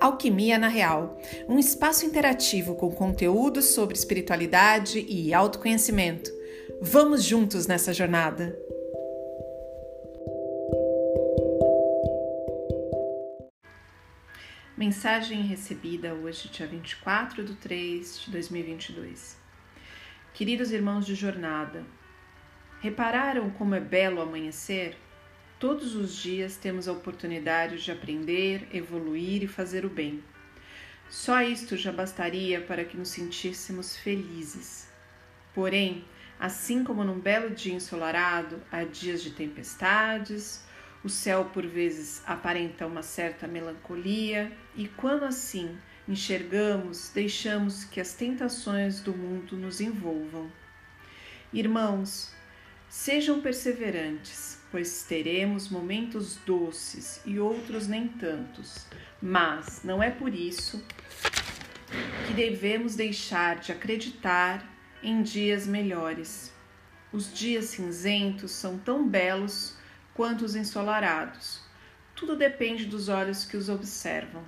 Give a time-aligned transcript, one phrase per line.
[0.00, 6.30] Alquimia na Real, um espaço interativo com conteúdos sobre espiritualidade e autoconhecimento.
[6.80, 8.58] Vamos juntos nessa jornada!
[14.74, 19.36] Mensagem recebida hoje, dia 24 de 3 de 2022.
[20.32, 21.84] Queridos irmãos de jornada,
[22.80, 24.96] repararam como é belo amanhecer?
[25.60, 30.24] Todos os dias temos a oportunidade de aprender, evoluir e fazer o bem.
[31.10, 34.88] Só isto já bastaria para que nos sentíssemos felizes.
[35.52, 36.02] Porém,
[36.38, 40.64] assim como num belo dia ensolarado, há dias de tempestades,
[41.04, 45.76] o céu por vezes aparenta uma certa melancolia, e quando assim
[46.08, 50.50] enxergamos, deixamos que as tentações do mundo nos envolvam.
[51.52, 52.32] Irmãos,
[52.88, 58.86] sejam perseverantes pois teremos momentos doces e outros nem tantos,
[59.20, 60.82] mas não é por isso
[62.26, 64.64] que devemos deixar de acreditar
[65.02, 66.52] em dias melhores.
[67.12, 69.76] Os dias cinzentos são tão belos
[70.14, 71.60] quanto os ensolarados.
[72.14, 74.44] Tudo depende dos olhos que os observam.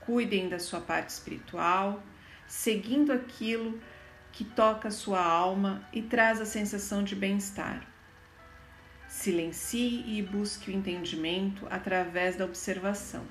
[0.00, 2.02] Cuidem da sua parte espiritual,
[2.46, 3.80] seguindo aquilo
[4.30, 7.86] que toca sua alma e traz a sensação de bem-estar.
[9.10, 13.26] Silencie e busque o entendimento através da observação.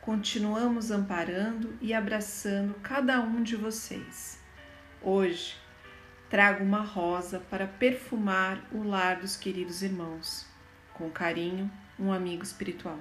[0.00, 4.40] Continuamos amparando e abraçando cada um de vocês.
[5.02, 5.56] Hoje,
[6.30, 10.46] trago uma rosa para perfumar o lar dos queridos irmãos.
[10.94, 13.00] Com carinho, um amigo espiritual.